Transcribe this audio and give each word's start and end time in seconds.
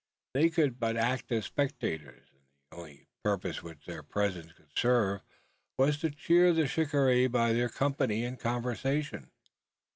They 0.33 0.49
could 0.49 0.79
but 0.79 0.97
act 0.97 1.31
as 1.31 1.45
spectators 1.45 2.27
and 2.31 2.41
the 2.71 2.75
only 2.77 3.07
purpose 3.23 3.61
which 3.61 3.85
their 3.85 4.01
presence 4.01 4.51
could 4.51 4.71
serve, 4.75 5.21
was 5.77 5.99
to 5.99 6.09
cheer 6.09 6.53
the 6.53 6.65
shikaree 6.65 7.27
by 7.27 7.53
their 7.53 7.69
company 7.69 8.25
and 8.25 8.39
conversation. 8.39 9.29